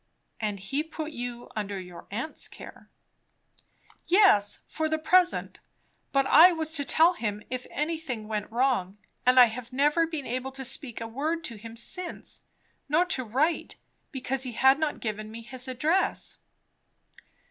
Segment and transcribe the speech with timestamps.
[0.39, 2.89] "And he put you under your aunt's care."
[4.07, 5.59] "Yes, for the present.
[6.11, 10.25] But I was to tell him if anything went wrong; and I have never been
[10.25, 12.41] able to speak a word to him since.
[12.89, 13.75] Nor to write,
[14.11, 16.39] because he had not given me his address."